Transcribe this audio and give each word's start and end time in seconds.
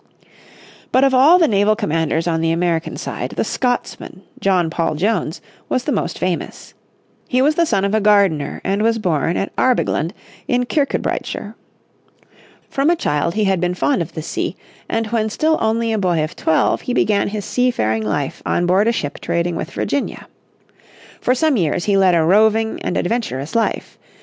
But 0.91 1.03
of 1.03 1.13
all 1.13 1.37
the 1.37 1.47
naval 1.47 1.75
commanders 1.75 2.27
on 2.27 2.41
the 2.41 2.51
American 2.51 2.97
side, 2.97 3.33
the 3.37 3.43
Scotsman, 3.43 4.23
John 4.39 4.71
Paul 4.71 4.95
Jones, 4.95 5.41
was 5.69 5.83
the 5.83 5.91
most 5.91 6.17
famous. 6.17 6.73
He 7.27 7.39
was 7.39 7.53
the 7.53 7.67
son 7.67 7.85
of 7.85 7.93
a 7.93 8.01
gardener, 8.01 8.61
and 8.63 8.81
was 8.81 8.97
born 8.97 9.37
at 9.37 9.55
Arbigland 9.57 10.13
in 10.47 10.65
Kirkcudbrightshire. 10.65 11.53
From 12.67 12.89
a 12.89 12.95
child 12.95 13.35
he 13.35 13.43
had 13.43 13.61
been 13.61 13.75
fond 13.75 14.01
of 14.01 14.13
the 14.13 14.23
sea, 14.23 14.55
and 14.89 15.05
when 15.11 15.29
still 15.29 15.59
only 15.61 15.93
a 15.93 15.99
boy 15.99 16.23
of 16.23 16.35
twelve 16.35 16.81
he 16.81 16.95
began 16.95 17.27
his 17.27 17.45
seafaring 17.45 18.01
life 18.03 18.41
on 18.43 18.65
board 18.65 18.87
a 18.87 18.91
ship 18.91 19.19
trading 19.19 19.55
with 19.55 19.69
Virginia. 19.69 20.25
For 21.19 21.35
some 21.35 21.57
years 21.57 21.85
he 21.85 21.95
led 21.95 22.15
a 22.15 22.23
roving 22.23 22.81
and 22.81 22.97
adventurous 22.97 23.53
life. 23.53 23.99